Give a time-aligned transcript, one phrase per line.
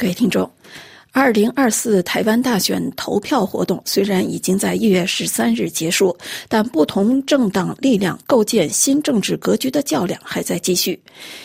[0.00, 0.50] 各位听众。
[1.12, 6.16] 二零二四台湾大选投票活动虽然已经在一月十三日结束，
[6.48, 10.98] 但不同政党力量构建新政治格局的较量还在继续。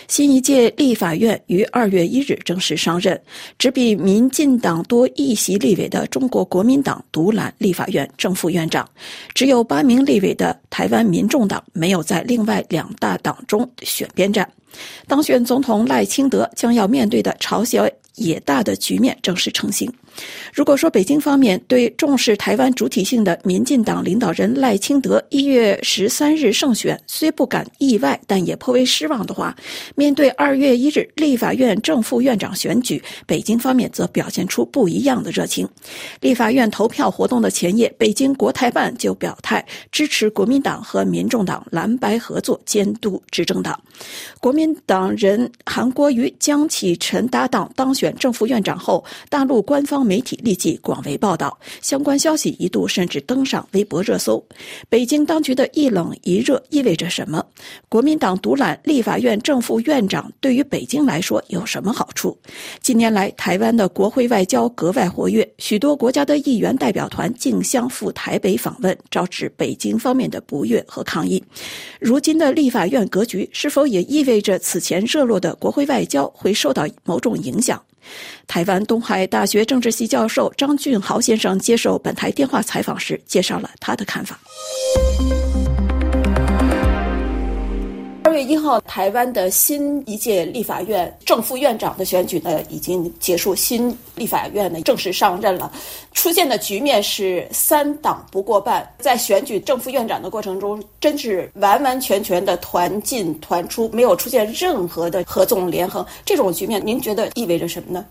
[0.07, 3.19] 新一届立法院于二月一日正式上任，
[3.59, 8.87] 只比民进党多一席立委的中国国民党独揽立法院正副院长，
[9.33, 14.49] 只有八名立委的台湾民众党没有在另外两大党中选边站。
[15.07, 17.91] 当选总统赖清德将要面对的朝鲜。
[18.15, 19.91] 野大的局面正式成型。
[20.53, 29.53] 如果说北京方面对重视台湾主体性的民进党领导人赖清德一月十三日胜选虽不感意外，但也颇为失望的话，
[29.95, 35.67] 面对二月一日立法院正副院长选举，北京方面则表现出不一样的热情。
[36.21, 43.77] 立法院投票活动的前夜，北京国台办就表态支持国民党和民众党蓝白合作监督执政党。
[44.39, 50.04] 国民党人韩国瑜、江启臣搭档当选正副院长后，大陆官方。
[50.05, 54.43] 媒体立即广为报道，相关消息一度甚至登上微博热搜。
[54.87, 57.43] 北京当局的一冷一热意味着什么？
[57.89, 62.37] 国民党独揽立法院正副院长对于北京来说有什么好处？
[62.81, 71.43] 近年来，台湾的国会外交格外活跃，许多国家的议员代表团竞相赴台北访问，招致北京方面的不悦和抗议。
[71.99, 77.81] 如今的立法院格局是否也意味着此前热络的国会外交会受到某种影响？
[78.45, 84.37] 台湾东海大学政治系教授张俊豪先生接受本台电话采访时，介绍了他的看法。
[88.23, 95.71] 二月一号，台湾的新一届立法院正副院长的选举呢已经结束，新立法院呢正式上任了。
[96.11, 106.05] 出现的局面是三党不过半，在选举正副院长的过程中，真是完完全全的团进团出，没有出现任何的合纵连横。
[106.25, 108.03] 这种局面，您觉得意味着什么呢？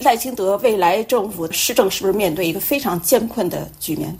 [0.00, 4.16] 赖清德未来政府施政是不是面对一个非常艰困的局面？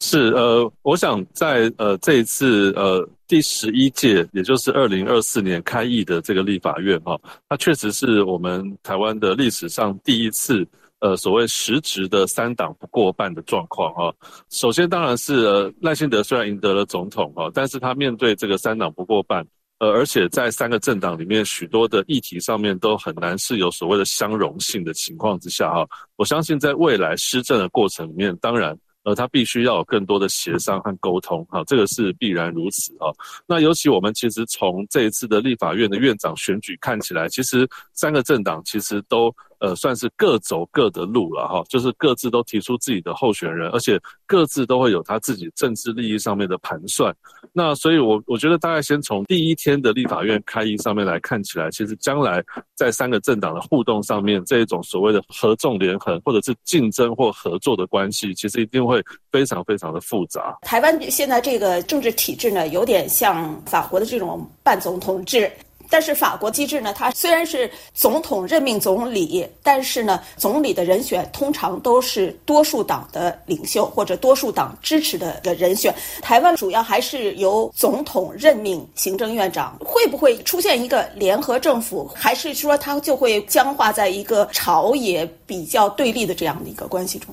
[0.00, 7.18] 是呃，我想在呃这一次呃第十一届，也就是二零二四年开议的这个立法院哈，
[7.48, 10.66] 它确实是我们台湾的历史上第一次
[11.00, 14.12] 呃所谓实质的三党不过半的状况哈。
[14.50, 19.46] 首先当然是呃赖清德虽然赢得了总统哈，但是他面对这个三党不过半，
[19.78, 25.86] 呃而且在三个政党里面许多的议题上面都很难是有所谓的相容性的情况之下哈，
[26.16, 28.76] 我相信在未来施政的过程里面，当然。
[29.04, 33.12] 呃，他必须要有更多的协商和沟通，哈，这个是必然如此啊。
[33.46, 39.30] 那尤其我们其实从这一次的立法院的院长选举看起来，其实三个政党其实都。
[39.60, 47.14] 呃，算是各走各的路了哈，就是各自都提出自己的候选人，而且各自都会有他自己政治利益上面的盘算。
[47.52, 52.42] 那所以，我我觉得大概先从第一天的立法院开议上面来看起来，其实将来
[52.74, 60.58] 在三个政党的互动上面，这一种所谓的合纵连横，或者是竞争或合作的关系，其实一定会非常非常的复杂。
[60.62, 65.50] 台湾现在这个政治体制呢，有点像法国的这种半总统制。
[65.90, 75.94] 但是法国机制呢，它虽然是总统任命总理，但是呢，总理的人选通常都是多数党的领袖或者多数党支持的的人选。
[76.20, 87.28] 台湾主要还是由总统任命行政院长，会不会出现一个联合政府，还是说它就会僵化在一个朝野比较对立的这样的一个关系中？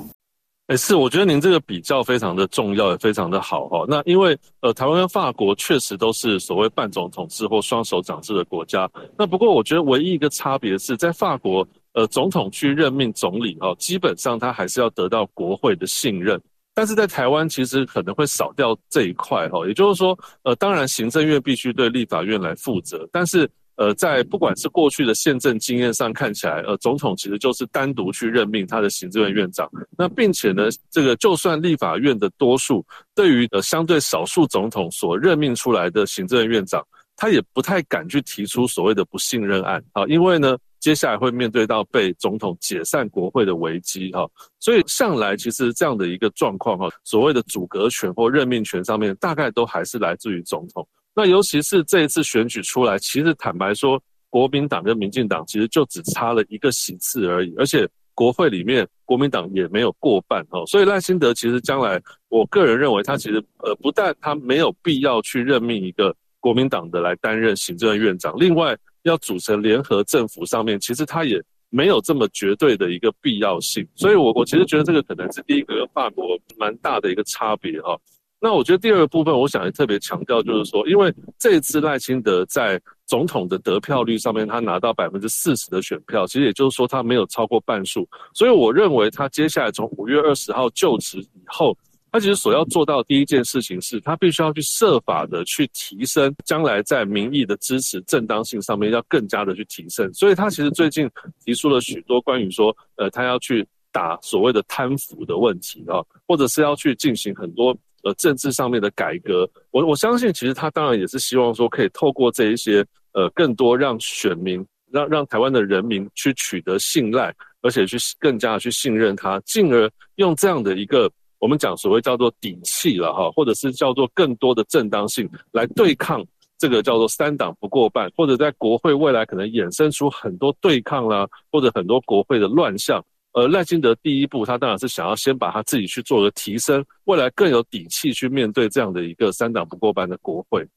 [0.71, 3.83] 哎，是，我觉得您这个比较非常的重要，也非常的好哈。
[3.89, 8.89] 那因为呃，台湾跟法国确实都是所谓半总统制或双手掌制的国家。
[9.17, 16.41] 那不过我觉得唯一一个差别是在法国，呃，总统去任命总理哈，基本上他还是要得到国会的信任。
[16.73, 23.49] 但是在台湾其实可能会少掉这一块哈，也就是说，呃，当然行政院必须对立法院来负责，但是。
[23.81, 29.67] 呃，在不管是过去的宪政经验上看起来，呃，总统其实就是单独去任命他的行政院院长。
[29.97, 44.29] 那并且呢，这个就算立法院的多数对于呃相对少数总统所任命出来的行政院院长，他也不太敢去提出所谓的不信任案啊，因为呢，接下来会面对到被总统解散国会的危机哈。
[44.59, 50.87] 所以向来其实这样的一个状况哈，所谓的阻隔权或任命权上面，大概都还是来自于总统。
[51.13, 77.99] 那尤其是这一次选举出来，其实坦白说，国民党跟民进党其实就只差了一个席次而已，而且国会里面国民党也没有过半哦，所以赖清德其实将来，我个人认为他其实呃不但他没有必要去任命一个国民党的来担任行政院长，另外要组成联合政府上面，其实他也没有这么绝对的一个必要性，所以我我其实觉得这个可能是第一个法国蛮大的一个差别哈。
[78.43, 88.09] 那我觉得第二个部分，我想特别强调，就是说，因为这次赖清德在总统的得票率上面，他拿到百分之四十的选票，其实也就是说他没有超过半数。
[88.34, 91.78] 所以我认为他接下来从五月二十号就职以后，
[92.11, 100.11] 他其实所要做到的第一件事情是，他必须要去设法的去提升将来在民意的支持正当性上面要更加的去提升。
[100.16, 101.08] 所以他其实最近
[101.46, 107.78] 提出了许多关于说，呃，他要去打所谓的贪腐的问题啊，或者是要去进行很多。
[108.03, 126.25] 呃，政治上面的改革，我我相信，其实他当然也是希望说，可以透过这一些呃，更多让选民，让让台湾的人民去取得信赖，而且去更加的去信任他，进而用这样的一个我们讲所谓叫做底气了哈，或者是叫做更多的正当性来对抗
[126.57, 133.03] 这个叫做三党不过半，或者在国会未来可能衍生出很多对抗啦，或者很多国会的乱象。
[133.33, 140.67] 而，赖清德第一步，他当然是想要先把他自己去做个提升，未来更有底气去面对这样的一个三党不过半的国会。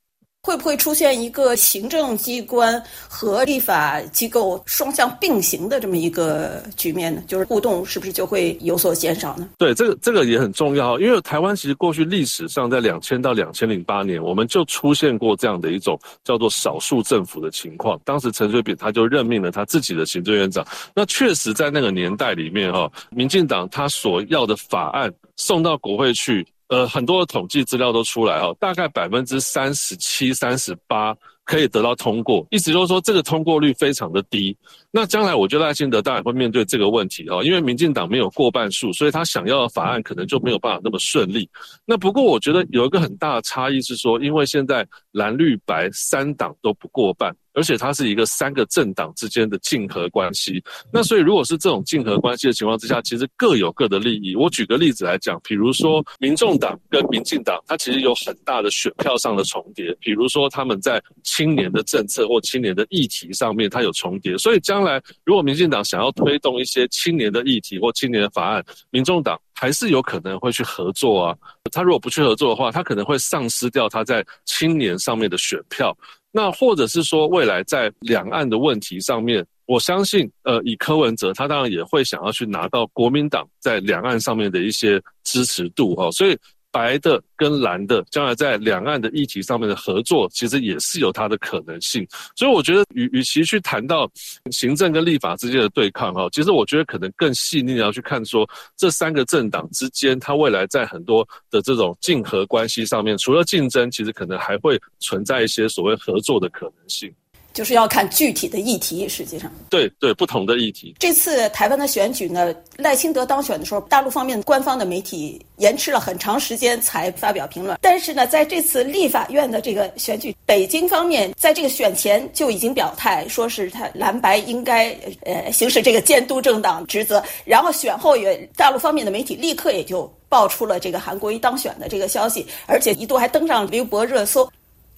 [0.44, 7.22] 会不会出现一个行政机关和立法机构双向并行的这么一个局面呢？
[7.26, 9.48] 就是互动是不是就会有所减少呢？
[9.56, 17.98] 对，这个这个也很重要，因为台湾其实过去历史上在两千到两千零八年，我们就出现过这样的一种叫做少数政府的情况。
[18.04, 20.62] 当时陈水扁他就任命了他自己的行政院长，
[20.94, 26.46] 那确实在那个年代里面哈，民进党他所要的法案送到国会去。
[26.68, 31.14] 呃，很多的统计资料都出来哦，大概百分之三十七、三十八
[31.44, 34.56] 可以得到通过，意思就是说这个通过率非常的低。
[34.90, 41.48] 那将来我觉得赖清德当然会面对这个问题哦，因为民进党没有过半数，所以他想要的法案可能就没有办法那么顺利。
[41.84, 47.34] 那不过我觉得有一个很大的差异是说，因为现在蓝绿白三党都不过半。
[47.54, 50.62] 而且它是一个三个政党之间的竞合关系，
[50.92, 54.34] 那所以如果是这种竞合关系的情况之下，其实各有各的利益。
[54.34, 64.36] 我举个例子来讲，比如说民众党跟民进党，它其实有很大的选票上的重叠，比如说他们在青年的政策或青年的议题上面，它有重叠。
[64.36, 71.36] 所以将来如果民进党想要推动一些青年的议题或青年的法案，民众党还是有可能会去合作啊。
[71.70, 75.96] 他如果不去合作的话，他可能会丧失掉他在青年上面的选票。
[76.36, 86.36] 那或者是说，未来在两岸的问题上面，我相信，呃，以柯文哲，他当然也会想要去拿到国民党在两岸上面的一些支持度，哦，所以。
[86.74, 92.04] 白的跟蓝的将来在两岸的议题上面的合作，其实也是有它的可能性。
[92.34, 94.10] 所以我觉得，与与其去谈到
[94.50, 107.14] 行政跟立法之间的对抗，哈，其实我觉得可能更细腻的要去看说这三个政党之间，它未来在很多的这种竞合关系上面，除了竞争，其实可能还会存在一些所谓合作的可能性。
[107.54, 110.94] 就是要看具体的议题，实际上，对对，不同的议题。
[110.98, 117.78] 这次台湾的选举呢，赖清德当选的时候，大陆方面官方的媒体延迟了很长时间才发表评论。
[117.80, 124.90] 但是呢，在这次立法院的这个选举，北京方面在这个选前就已经表态，说是他蓝白应该
[125.22, 127.22] 呃行使这个监督政党职责。
[127.44, 134.50] 然后选后也，大陆方面的媒体立刻也就爆出了这个韩国瑜当选的这个消息，而且一度还登上微博热搜。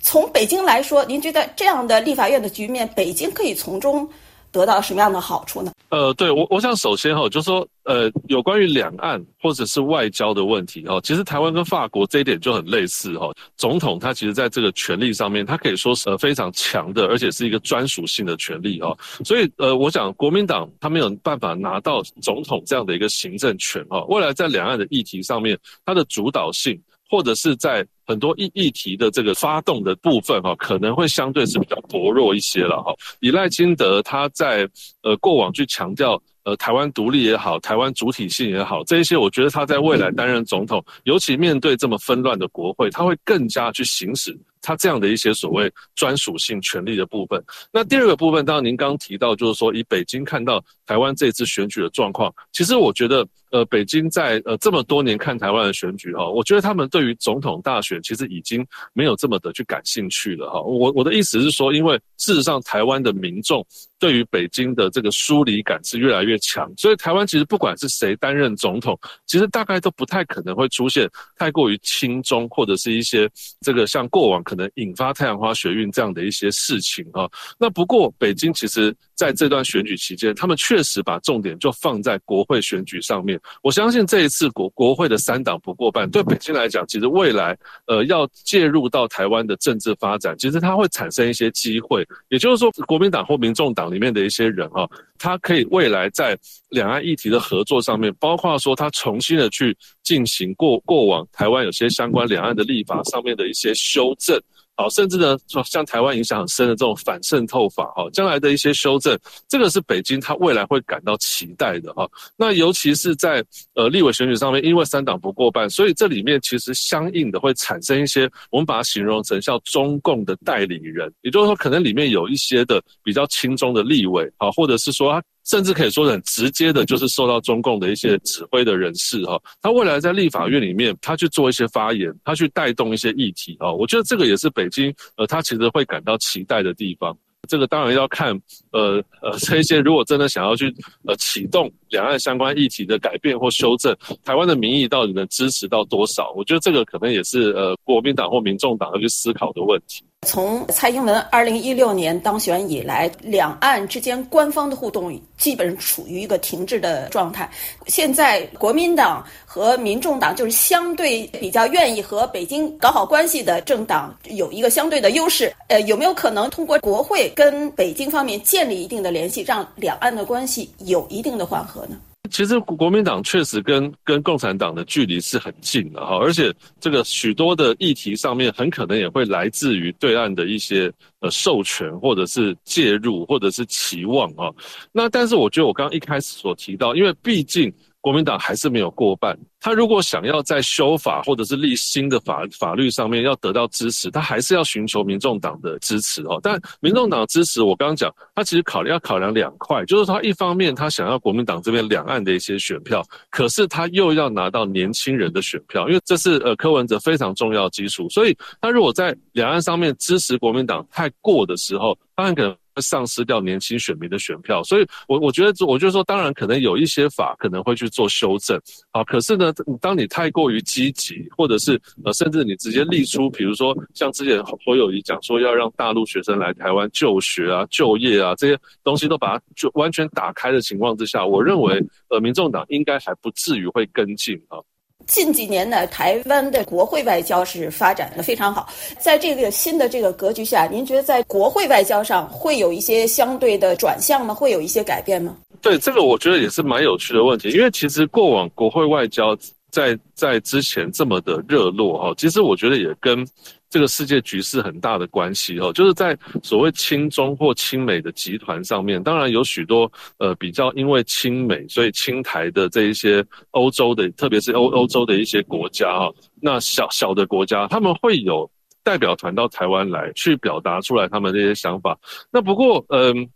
[0.06, 4.08] 从北京来说，您觉得这样的立法院的局面，北京可以从中
[4.52, 5.72] 得到什么样的好处呢？
[5.88, 13.32] 呃，对我，我想首先哈，就是说，呃，有关于两岸或者是外交的问题哈，其实台湾跟法国这一点就很类似哈。
[13.56, 18.96] 总统他其实在这个权力上面，他可以说是非常强的，而且是一个专属性的权利哈。
[19.24, 26.80] 所以，呃，我想国民党他没有办法拿到总统这样的一个行政权哈，未来在两岸的议题上面，它的主导性。
[27.08, 32.94] 或者是在很多议议题的这个发动的部分哈，可能会相对是比较薄弱一些了哈。
[33.20, 34.68] 以赖清德他在
[35.02, 44.36] 呃过往去强调呃台湾独立也好，台湾主体性也好，这一些我觉得他在未来担任总统，尤其面对这么纷乱的国会，他会更加去行使。
[44.66, 47.40] 他这样的一些所谓专属性权利的部分，
[47.72, 60.60] 那第二个部分，当然您刚刚提到，就是说以北京看到台湾这次选举的状况，其实我觉得，呃，北京在呃这么多年看台湾的选举哈，我觉得他们对于总统大选其实已经没有这么的去感兴趣了哈。
[60.60, 63.64] 我我的意思是说，因为事实上台湾的民众
[64.00, 73.30] 对于北京的这个疏离感是越来越强，所以台湾其实不管是谁担任总统，其实大概都不太可能会出现太过于亲中或者是一些
[73.60, 74.55] 这个像过往可。
[74.56, 83.38] 能引发太阳花学运这样的一些事情啊，那不过北京其实在这段选举期间，他们确实把重点就放在国会选举上面。
[83.62, 92.06] 我相信这一次国国会的三党不过半，对北京来讲，其实未来呃要介入到台湾的政治发展，其实它会产生一些机会。
[92.28, 96.38] 也就是说，国民党或民众党里面的一些人啊，他可以未来在
[96.70, 104.40] 两岸议题的合作上面，包括说他重新的去进行过过往台湾有些相关两岸的立法上面的一些修正。
[104.76, 109.18] 好，甚至呢，像台湾影响很深的这种反渗透法，哈，将来的一些修正，
[109.48, 112.06] 这个是北京它未来会感到期待的，哈。
[112.36, 113.42] 那尤其是在
[113.74, 125.22] 呃立委选举上面，因为三党不过半，所以这里面其实相应的会产生一些，我们把它形容成像中共的代理人，也就是说，可能里面有一些的比较轻中的立委，好，或者是说。
[125.46, 137.16] 甚至可以说很直接的，就是受到中共的一些指挥的人士哈，他未来在立法院里面，他去做一些发言，他去带动一些议题啊，我觉得这个也是北京呃，他其实会感到期待的地方。
[137.48, 138.36] 这个当然要看
[138.72, 140.74] 呃呃 这一些，如果真的想要去
[141.06, 146.32] 呃启动两岸相关议题的改变或修正，台湾的民意到底能支持到多少？
[146.36, 150.02] 我觉得这个可能也是呃国民党或民众党要去思考的问题。
[150.26, 157.48] 从蔡英文二零一六年当选以来，两岸之间官方的互动基本处于一个停滞的状态。
[157.86, 165.54] 现在国民党和民众党就是相对比较愿意和北京搞好关系的政党，有一个相对的优势。
[165.68, 171.96] 呃，有没有可能通过国会跟北京方面建立一定的联系，让两岸的关系有一定的缓和呢？
[172.28, 184.50] 其实国民党确实跟跟共产党的距离是很近的哈，而且这个许多的议题上面很可能也会来自于对岸的一些呃授权或者是介入或者是期望啊。
[184.92, 187.72] 那但是我觉得我刚刚一开始所提到，因为毕竟。
[188.06, 196.38] 国民党还是没有过半，他如果想要在修法或者是立新的法法律上面要得到支持，他还是要寻求民众党的支持哦。
[196.40, 212.56] 但民众党支持，我刚刚讲，他其实考虑要考量两块，就是他一方面他想要国民党这边两岸的一些选票，可是他又要拿到年轻人的选票，因为这是呃柯文哲非常重要基础，所以他如果在两岸上面支持国民党太过的时候，他很可能。
[212.80, 234.58] 丧失掉年轻选民的选票，所以我我觉得，我就说，当然可能有一些法可能会去做修正，啊，可是呢，当你太过于积极，或者是呃，甚至你直接立出，比如说像之前侯友谊讲说要让大陆学生来台湾就学啊、就业啊这些东西都把它就完全打开的情况之下，我认为呃，民众党应该还不至于会跟进啊。
[235.06, 238.68] 近几年呢，台湾的国会外交是发展的非常好。
[238.98, 244.34] 在这个新的这个格局下，您觉得在国会外交上会有一些相对的转向吗？
[244.34, 245.36] 会有一些改变吗？
[245.62, 249.36] 对，这个我觉得也是蛮有趣的问题，因为其实过往国会外交
[249.76, 253.26] 在在之前这么的热络哈，其实我觉得也跟。
[253.68, 266.08] 这个世界局势很大的关系哈，就是在所谓亲中或亲美的集团上面，当然有许多呃比较因为亲美所以亲台的这一些欧洲的，特别是欧欧洲的一些国家啊，
[266.40, 268.48] 那小小的国家他们会有
[268.84, 271.98] 代表团到台湾来去表达出来他们这些想法。
[272.30, 273.28] 那不过嗯，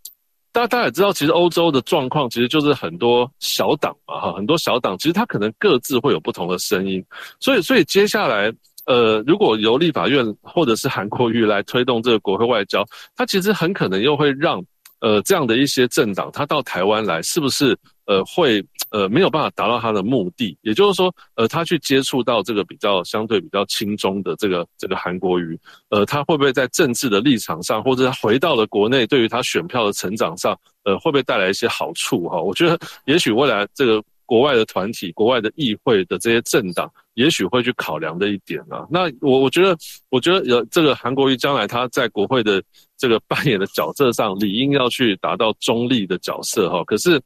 [0.52, 7.04] 大家大家也知道，其实欧洲的状况其实就是很多小党嘛哈，很多小党其实它可能各自会有不同的声音，
[7.38, 8.52] 所以所以接下来。
[8.86, 14.60] 呃，如果由立法院或者是韩国瑜来推动这个国会外交，他其实很可能又会让
[15.00, 17.76] 呃这样的一些政党，他到台湾来，是不是
[18.06, 20.56] 呃会呃没有办法达到他的目的？
[20.62, 32.28] 也就是说，呃，他去接触到这个比较相对比较轻中的这个这个韩国瑜，呃，他会不会在政治的立场上，或者他回到了国内，对于他选票的成长上，呃，会不会带来一些好处？
[32.28, 34.02] 哈，我觉得 也许未来这个。
[34.30, 38.86] 国外的团体、国外的议会的这些政党，也许会去考量的一点啊。
[38.88, 39.76] 那我我觉得，
[40.08, 42.62] 我觉得有这个韩国瑜将来他在国会的
[42.96, 46.84] 这个扮演的角色上，理应要去达到中立的角色哈。
[46.84, 47.20] 可是，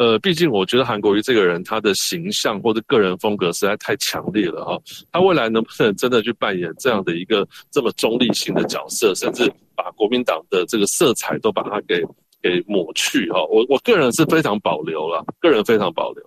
[0.00, 4.80] 呃，毕竟我觉得韩国瑜这个人他的形象或者个人风格实在太强烈了哈。
[5.12, 12.02] 他未来能不能真的去扮演这样的一个这么中立型的角色，甚至把国民党的这个色彩都把它给。
[12.42, 16.24] 给抹去哈，我我个人是非常保留了，个人非常保留。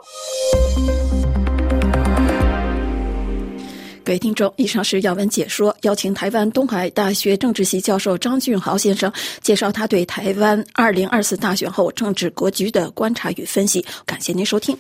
[4.06, 9.10] 各位听众，以上是要闻解说，邀请台湾东海大学政治系教授张俊豪先生
[9.42, 13.84] 介绍他对台湾二零二四大选后政治格局的观察与分析。
[14.06, 14.78] 感谢您收听。